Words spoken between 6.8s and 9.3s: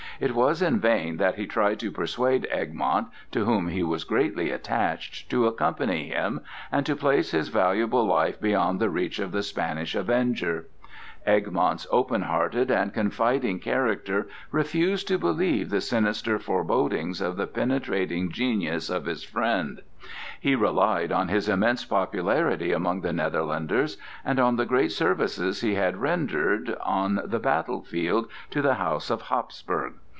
to place his valuable life beyond the reach